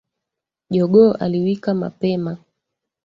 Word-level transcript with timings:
Jogoo 0.69 1.11
aliwika 1.13 1.73
mapema 1.73 2.37